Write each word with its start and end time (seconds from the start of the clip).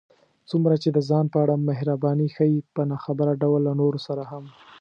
څومره 0.49 0.75
چې 0.83 0.89
د 0.93 0.99
ځان 1.09 1.25
په 1.33 1.37
اړه 1.43 1.55
محرباني 1.67 2.27
ښيې، 2.35 2.65
په 2.75 2.81
ناخبره 2.91 3.33
ډول 3.43 3.61
له 3.67 3.73
نورو 3.79 3.99
سره 4.07 4.23
هم 4.31 4.43